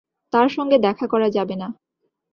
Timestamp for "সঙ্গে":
0.49-0.77